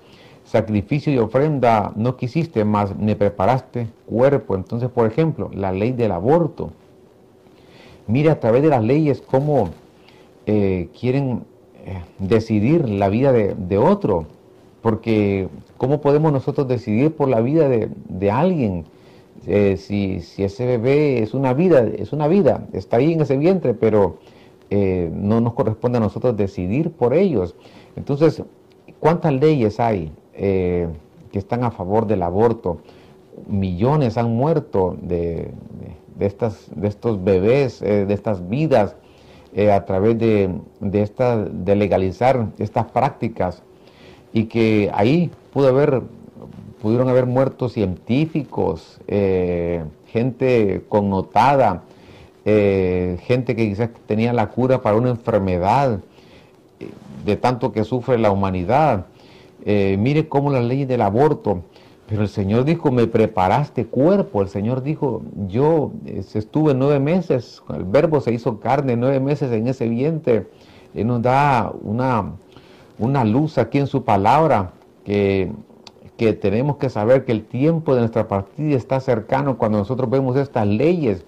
[0.46, 4.56] sacrificio y ofrenda no quisiste, más me preparaste cuerpo.
[4.56, 6.72] Entonces, por ejemplo, la ley del aborto.
[8.08, 9.70] Mire a través de las leyes cómo
[10.46, 11.44] eh, quieren
[11.86, 14.26] eh, decidir la vida de, otro.
[14.82, 18.86] Porque ¿cómo podemos nosotros decidir por la vida de, alguien?
[19.48, 23.74] Eh, si, ese bebé es una vida, es una vida, está ahí en ese vientre,
[23.74, 24.18] pero
[24.70, 27.56] no nos corresponde a nosotros decidir por ellos.
[27.96, 28.44] Entonces,
[29.00, 30.12] ¿cuántas leyes hay?
[30.34, 30.90] Que
[31.32, 32.80] están a favor del aborto.
[33.48, 35.52] Millones han muerto de,
[36.20, 38.96] estas, de estos bebés, eh, de estas vidas,
[39.54, 40.60] eh, a través de,
[40.94, 43.64] esta, de legalizar estas prácticas.
[44.34, 46.02] Y que ahí pudo haber,
[46.82, 49.00] pudieron haber muerto científicos,
[50.08, 51.84] gente connotada,
[52.44, 56.02] gente que quizás tenía la cura para una enfermedad
[57.26, 59.08] de tanto que sufre la humanidad.
[59.66, 61.64] Eh, mire cómo la ley del aborto,
[62.08, 64.42] pero el Señor dijo, me preparaste cuerpo.
[64.42, 69.52] El Señor dijo, yo eh, estuve nueve meses, el verbo se hizo carne, nueve meses
[69.52, 70.48] en ese vientre.
[70.94, 72.34] Él nos da una,
[73.00, 75.52] una luz aquí en su palabra que,
[76.18, 80.38] que tenemos que saber que el tiempo de nuestra partida está cercano cuando nosotros vemos
[80.38, 81.26] estas leyes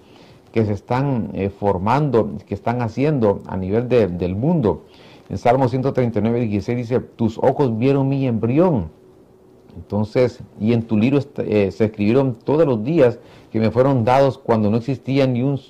[0.52, 4.84] que se están eh, formando, que están haciendo a nivel del mundo.
[5.28, 8.90] En Salmo 139, 16 dice, tus ojos vieron mi embrión.
[9.76, 13.18] Entonces, y en tu libro eh, se escribieron todos los días
[13.52, 15.60] que me fueron dados cuando no existía ni, un,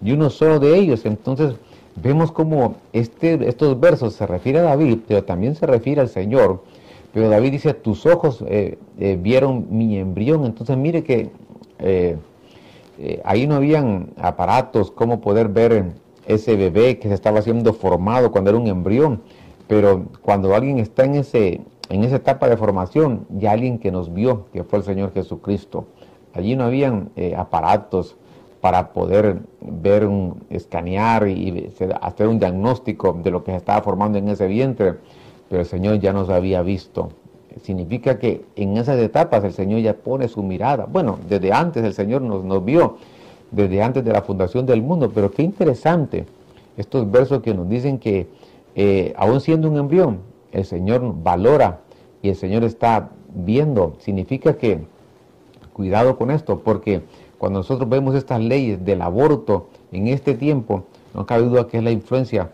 [0.00, 1.04] ni uno solo de ellos.
[1.04, 1.54] Entonces,
[1.96, 6.62] vemos como este, estos versos se refiere a David, pero también se refiere al Señor.
[7.12, 10.44] Pero David dice, tus ojos eh, eh, vieron mi embrión.
[10.46, 11.30] Entonces, mire que
[13.24, 15.92] ahí no habían aparatos como poder ver
[16.26, 19.22] ese bebé que se estaba siendo formado cuando era un embrión,
[19.66, 21.60] pero cuando alguien está en, ese,
[21.92, 25.84] en esa etapa de formación, ya alguien que nos vio, que fue el Señor Jesucristo.
[26.32, 28.16] Allí no habían eh, aparatos
[28.62, 34.16] para poder ver, un, escanear y hacer un diagnóstico de lo que se estaba formando
[34.16, 34.94] en ese vientre,
[35.50, 37.10] pero el Señor ya nos había visto.
[37.60, 40.86] Significa que en esas etapas el Señor ya pone su mirada.
[40.86, 42.96] Bueno, desde antes el Señor nos, vio,
[43.50, 45.10] desde antes de la fundación del mundo.
[45.14, 46.24] Pero qué interesante
[46.78, 48.28] estos versos que nos dicen que
[48.74, 50.20] eh, aún siendo un embrión,
[50.52, 51.81] el Señor valora
[52.22, 53.96] y el Señor está viendo.
[53.98, 54.80] Significa que,
[55.72, 57.02] cuidado con esto, porque
[57.38, 61.84] cuando nosotros vemos estas leyes del aborto en este tiempo, no cabe duda que es
[61.84, 62.50] la influencia,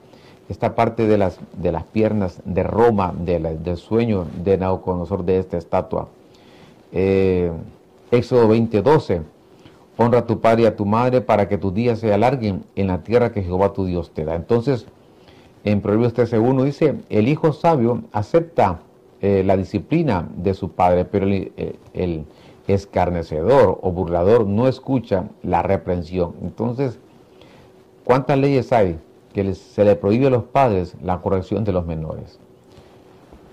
[0.48, 5.58] esta parte de las, de las piernas de Roma, del sueño de Nauconosor de esta
[5.58, 6.08] estatua.
[6.90, 7.52] Eh,
[8.10, 9.20] Éxodo 20:12
[9.98, 12.86] honra a tu padre y a tu madre para que tus días se alarguen en
[12.86, 14.36] la tierra que Jehová tu Dios te da.
[14.36, 14.86] Entonces,
[15.64, 18.78] en Proverbios 13.1 dice, el hijo sabio acepta
[19.20, 22.24] eh, la disciplina de su padre, pero el, eh, el,
[22.68, 26.34] escarnecedor o burlador no escucha la reprensión.
[26.42, 26.98] Entonces,
[28.04, 28.98] ¿cuántas leyes hay
[29.32, 32.38] que se le prohíbe a los padres la corrección de los menores?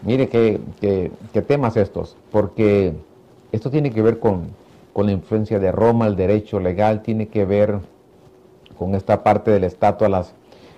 [0.03, 2.93] Mire qué, qué temas estos, porque
[3.53, 4.49] esto tiene que ver con,
[4.91, 7.79] con la influencia de Roma, el derecho legal, tiene que ver
[8.77, 10.33] con esta parte del estatua, las,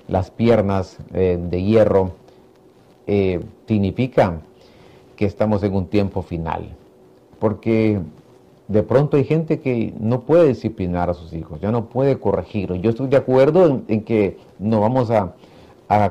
[0.08, 2.12] las piernas eh, de hierro,
[3.68, 4.42] significa
[5.18, 6.70] que estamos en un tiempo final.
[7.40, 8.00] Porque
[8.68, 12.82] de pronto hay gente que no puede disciplinar a sus hijos, ya no puede corregirlos.
[12.82, 15.34] Yo estoy de acuerdo en, que no vamos a,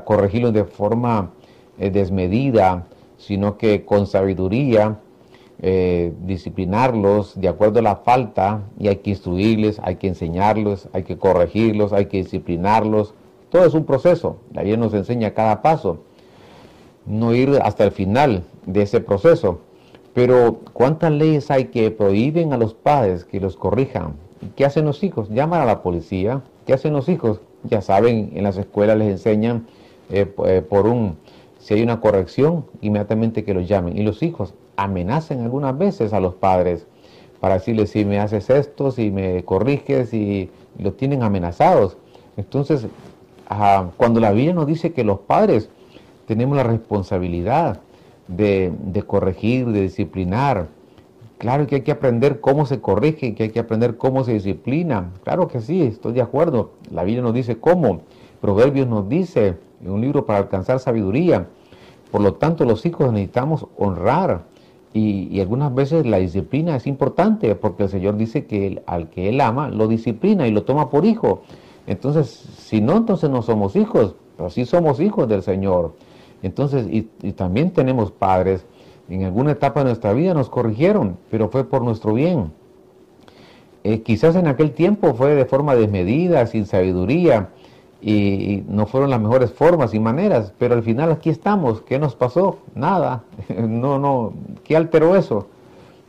[0.05, 1.31] corregirlos de forma
[1.79, 2.87] eh, desmedida,
[3.19, 4.99] sino que con sabiduría,
[5.61, 11.03] eh, disciplinarlos de acuerdo a la falta y hay que instruirles, hay que enseñarlos, hay
[11.03, 13.15] que corregirlos, hay que disciplinarlos.
[13.51, 15.99] Todo es un proceso, la ley nos enseña cada paso,
[17.07, 19.61] no ir hasta el final de ese proceso.
[20.13, 24.15] Pero ¿cuántas leyes hay que prohíben a los padres que los corrijan?
[24.55, 25.29] ¿Qué hacen los hijos?
[25.31, 26.43] Llaman a la policía.
[26.67, 27.41] ¿Qué hacen los hijos?
[27.65, 29.67] Ya saben, en las escuelas les enseñan
[30.11, 31.17] eh, eh, por un,
[31.59, 33.97] si hay una corrección, inmediatamente que los llamen.
[33.97, 36.87] Y los hijos amenazan algunas veces a los padres
[37.41, 41.97] para decirles si me haces esto, si me corriges, y los tienen amenazados.
[42.37, 42.87] Entonces,
[43.97, 45.69] cuando la Biblia nos dice que los padres
[46.27, 47.81] tenemos la responsabilidad
[48.29, 48.73] de,
[49.07, 50.69] corregir, de disciplinar,
[51.39, 55.11] claro que hay que aprender cómo se corrige, que hay que aprender cómo se disciplina.
[55.25, 56.73] Claro que sí, estoy de acuerdo.
[56.91, 58.03] La Biblia nos dice cómo.
[58.41, 61.49] Proverbios nos dice en un libro para alcanzar sabiduría.
[62.11, 64.45] Por lo tanto, los hijos necesitamos honrar
[64.97, 69.41] y, algunas veces la disciplina es importante porque el Señor dice que al que Él
[69.43, 71.43] ama lo disciplina y lo toma por hijo.
[71.87, 75.95] Entonces, si no, entonces no somos hijos, pero sí somos hijos del Señor.
[76.43, 78.65] Entonces, y, también tenemos padres,
[79.09, 82.53] en alguna etapa de nuestra vida nos corrigieron, pero fue por nuestro bien.
[83.85, 87.51] Eh, quizás en aquel tiempo fue de forma desmedida, sin sabiduría,
[88.03, 91.83] y, no fueron las mejores formas y maneras, pero al final aquí estamos.
[91.83, 92.59] ¿Qué nos pasó?
[92.75, 93.23] Nada.
[93.57, 94.33] No, no.
[94.65, 95.47] ¿Qué alteró eso?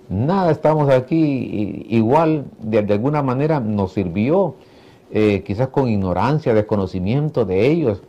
[0.09, 4.55] Nada, estamos aquí igual, de, alguna manera nos sirvió,
[5.11, 8.01] eh, quizás con ignorancia, desconocimiento de ellos,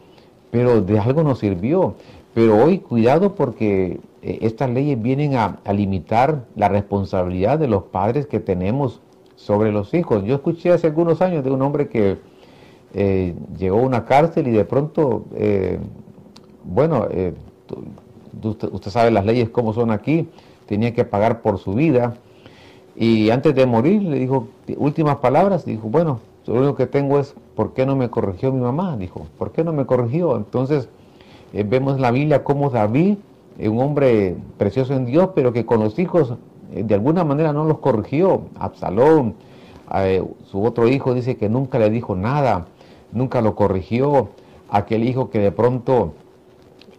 [0.50, 1.94] pero de algo nos sirvió.
[2.34, 8.26] Pero hoy cuidado porque eh, estas leyes vienen a, limitar la responsabilidad de los padres
[8.26, 9.00] que tenemos
[9.36, 10.24] sobre los hijos.
[10.24, 12.18] Yo escuché hace algunos años de un hombre que
[12.94, 15.78] eh, llegó a una cárcel y de pronto, eh,
[16.64, 17.34] bueno, eh,
[18.42, 20.28] usted, sabe las leyes cómo son aquí,
[20.66, 22.14] tenía que pagar por su vida.
[22.96, 27.34] Y antes de morir le dijo, últimas palabras, dijo, bueno, lo único que tengo es,
[27.54, 28.96] ¿por qué no me corrigió mi mamá?
[28.96, 30.36] Dijo, ¿por qué no me corrigió?
[30.36, 30.88] Entonces,
[31.52, 33.18] vemos en la Biblia cómo David,
[33.58, 36.34] un hombre precioso en Dios, pero que con los hijos
[36.72, 38.42] de alguna manera no los corrigió.
[38.58, 39.34] Absalón,
[40.50, 42.66] su otro hijo dice que nunca le dijo nada
[43.12, 44.28] nunca lo corrigió,
[44.70, 46.14] aquel hijo que de pronto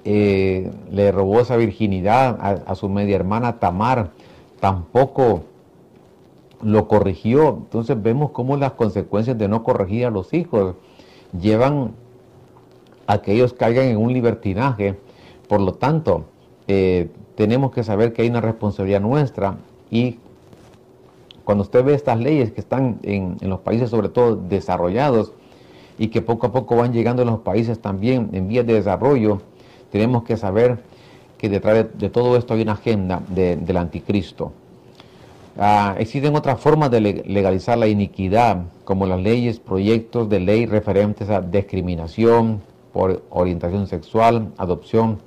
[0.06, 4.12] eh, le robó esa virginidad a, su media hermana Tamar,
[4.60, 5.44] tampoco
[6.62, 7.50] lo corrigió.
[7.50, 10.76] Entonces vemos cómo las consecuencias de no corregir a los hijos
[11.40, 11.94] llevan
[13.08, 15.00] a que ellos caigan en un libertinaje.
[15.48, 16.26] Por lo tanto,
[16.68, 19.58] eh, tenemos que saber que hay una responsabilidad nuestra
[19.90, 20.20] y
[21.44, 25.34] cuando usted ve estas leyes que están en los países sobre todo desarrollados,
[26.00, 29.42] y que poco a poco van llegando a los países también en vías de desarrollo,
[29.92, 30.80] tenemos que saber
[31.38, 34.54] que detrás de, todo esto hay una agenda del anticristo.
[35.62, 41.30] Ah, existen otras formas de legalizar la iniquidad, como las leyes, proyectos de ley referentes
[41.30, 42.62] a discriminación
[42.94, 45.20] por orientación sexual, adopción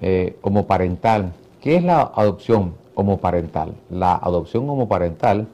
[0.00, 1.32] eh, homoparental.
[1.60, 3.74] ¿Qué es la adopción homoparental?
[3.90, 5.48] La adopción homoparental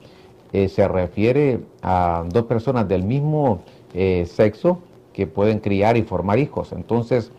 [0.52, 3.60] eh, se refiere a dos personas del mismo
[3.94, 4.80] eh, sexo
[5.14, 6.72] que pueden criar y formar hijos.
[6.72, 7.32] Entonces,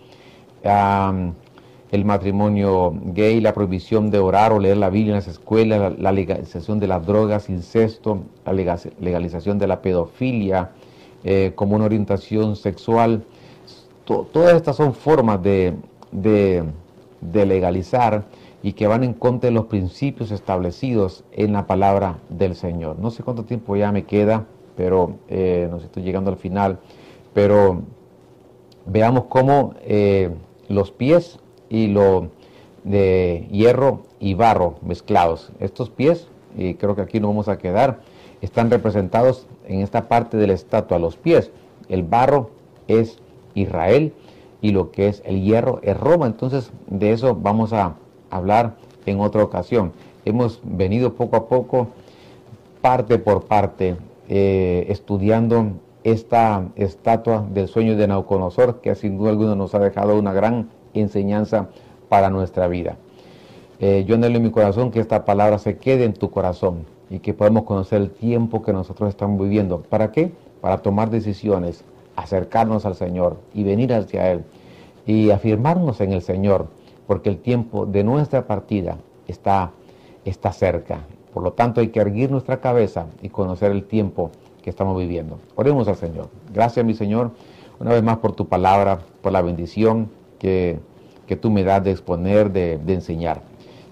[1.91, 6.11] el matrimonio gay, la prohibición de orar o leer la Biblia en las escuelas, la,
[6.11, 8.53] legalización de las drogas, incesto, la
[8.99, 10.71] legalización de la pedofilia
[11.23, 13.23] eh, como una orientación sexual,
[14.05, 15.75] todas estas son formas de,
[16.11, 16.65] de,
[17.45, 18.25] legalizar
[18.63, 22.99] y que van en contra de los principios establecidos en la palabra del Señor.
[22.99, 24.45] No sé cuánto tiempo ya me queda
[24.77, 26.79] pero eh, nos estoy llegando al final.
[27.33, 27.81] Pero
[28.85, 30.29] veamos cómo eh,
[30.69, 31.39] los pies
[31.69, 32.29] y lo
[32.83, 35.51] de hierro y barro mezclados.
[35.59, 37.99] Estos pies, y creo que aquí no vamos a quedar,
[38.41, 41.51] están representados en esta parte de la estatua, los pies.
[41.89, 42.51] El barro
[42.87, 43.19] es
[43.55, 44.13] Israel
[44.61, 46.27] y lo que es el hierro es Roma.
[46.27, 47.95] Entonces de eso vamos a
[48.29, 49.91] hablar en otra ocasión.
[50.25, 51.87] Hemos venido poco a poco,
[52.81, 53.95] parte por parte,
[54.29, 55.71] eh, estudiando
[56.03, 60.69] esta estatua del sueño de Nauconosor, que sin duda alguna nos ha dejado una gran
[61.01, 61.69] enseñanza
[62.09, 62.97] para nuestra vida.
[63.79, 67.19] Eh, yo anhelo en mi corazón que esta palabra se quede en tu corazón y
[67.19, 69.81] que podamos conocer el tiempo que nosotros estamos viviendo.
[69.81, 70.31] ¿Para qué?
[70.61, 71.83] Para tomar decisiones,
[72.15, 74.43] acercarnos al Señor y venir hacia Él
[75.05, 76.67] y afirmarnos en el Señor,
[77.05, 79.71] porque el tiempo de nuestra partida está,
[80.25, 81.05] está cerca.
[81.33, 84.31] Por lo tanto, hay que erguir nuestra cabeza y conocer el tiempo
[84.63, 85.39] que estamos viviendo.
[85.55, 86.29] Oremos al Señor.
[86.51, 87.31] Gracias, mi Señor,
[87.79, 90.79] una vez más por tu palabra, por la bendición que,
[91.41, 93.41] tú me das de exponer, de, de enseñar.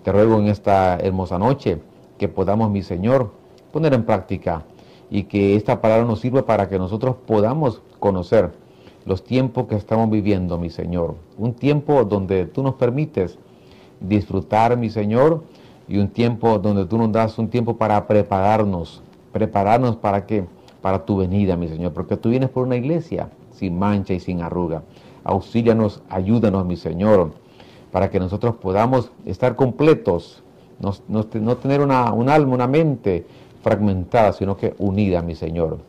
[0.04, 1.80] Te ruego en esta hermosa noche
[2.18, 3.32] que podamos, mi Señor,
[3.72, 4.64] poner en práctica
[5.10, 8.52] y que esta palabra nos sirva para que nosotros podamos conocer
[9.06, 11.16] los tiempos que estamos viviendo, mi Señor.
[11.38, 13.38] Un tiempo donde tú nos permites
[14.00, 15.44] disfrutar, mi Señor,
[15.88, 20.46] y un tiempo donde tú nos das un tiempo para prepararnos, prepararnos para que
[20.82, 24.42] para tu venida, mi Señor, porque tú vienes por una iglesia sin mancha y sin
[24.42, 24.84] arruga.
[25.26, 27.34] Auxílianos, ayúdanos, mi Señor,
[27.92, 30.44] para que nosotros podamos estar completos,
[31.08, 33.26] no, tener una, un alma, una mente
[33.64, 35.80] fragmentada, sino que unida, mi Señor.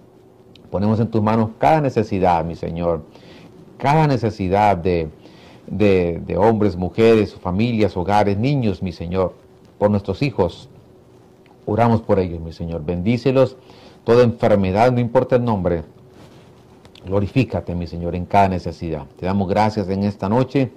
[0.71, 3.03] Ponemos en tus manos cada necesidad, mi Señor,
[3.77, 5.11] cada necesidad de,
[5.67, 9.35] de, hombres, mujeres, familias, hogares, niños, mi Señor,
[9.79, 10.71] por nuestros hijos.
[11.67, 12.85] Oramos por ellos, mi Señor.
[12.85, 13.59] Bendícelos.
[14.05, 15.83] Toda enfermedad, no importa el nombre,
[17.07, 19.07] glorifícate, mi Señor, en cada necesidad.
[19.17, 20.71] Te damos gracias en esta noche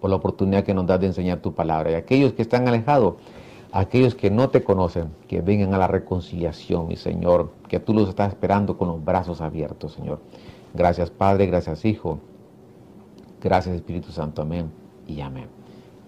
[0.00, 1.90] por la oportunidad que nos das de enseñar tu palabra.
[1.90, 3.14] Y aquellos que están alejados,
[3.72, 8.08] aquellos que no te conocen, que vengan a la reconciliación, mi Señor, que tú los
[8.08, 10.20] estás esperando con los brazos abiertos, Señor.
[10.72, 12.20] Gracias, Padre, gracias, Hijo.
[13.42, 14.42] Gracias, Espíritu Santo.
[14.42, 14.70] Amén
[15.06, 15.46] y amén.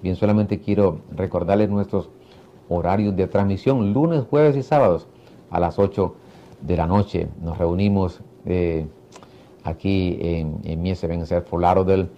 [0.03, 2.09] Bien, solamente quiero recordarles nuestros
[2.69, 5.09] horarios de transmisión, lunes, jueves y sábados
[5.51, 6.15] a las 8
[6.63, 7.29] de la noche.
[7.43, 8.87] Nos reunimos eh,
[9.65, 11.45] aquí en, en Mies Vencer
[11.85, 12.09] del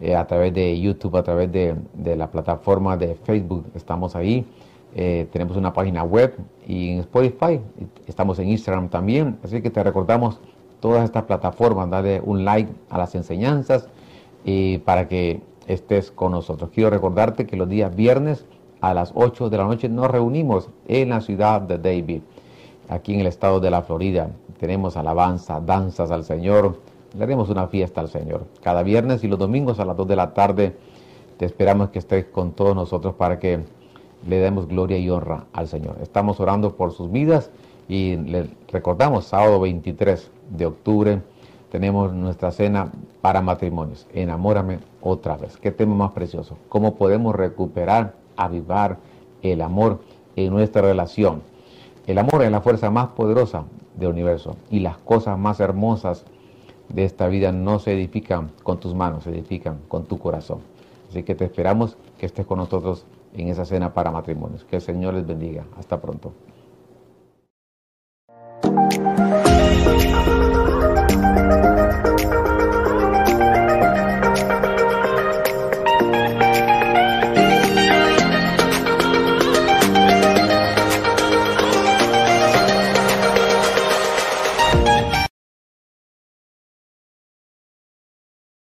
[0.00, 1.74] eh, a través de YouTube, a través de,
[2.16, 3.66] la plataforma de Facebook.
[3.74, 4.46] Estamos ahí.
[4.94, 6.36] Eh, tenemos una página web
[6.66, 7.60] y en Spotify.
[8.06, 9.38] Estamos en Instagram también.
[9.42, 10.38] Así que te recordamos
[10.80, 11.90] todas estas plataformas.
[11.90, 13.88] Dale un like a las enseñanzas
[14.44, 16.70] y para que estés con nosotros.
[16.72, 18.44] Quiero recordarte que los días viernes
[18.80, 22.22] a las 8 de la noche nos reunimos en la ciudad de David,
[22.88, 24.30] aquí en el estado de la Florida.
[24.58, 26.78] Tenemos alabanza, danzas al Señor
[27.16, 28.46] le haremos una fiesta al Señor.
[28.62, 30.76] Cada viernes y los domingos a las 2 de la tarde
[31.36, 33.60] te esperamos que estés con todos nosotros para que
[34.26, 35.96] le demos gloria y honra al Señor.
[36.02, 37.50] Estamos orando por sus vidas
[37.88, 41.22] y le recordamos, sábado 23 de octubre
[41.70, 44.06] tenemos nuestra cena para matrimonios.
[44.12, 45.56] Enamórame otra vez.
[45.58, 46.56] Qué tema más precioso.
[46.68, 48.96] ¿Cómo podemos recuperar, avivar
[49.42, 50.00] el amor
[50.34, 51.42] en nuestra relación?
[52.08, 53.64] El amor es la fuerza más poderosa
[53.98, 56.24] del universo y las cosas más hermosas
[56.88, 60.60] de esta vida no se edifican con tus manos, se edifican con tu corazón.
[61.10, 63.04] Así que te esperamos que estés con nosotros
[63.34, 64.64] en esa cena para matrimonios.
[64.64, 65.64] Que el Señor les bendiga.
[65.78, 66.32] Hasta pronto.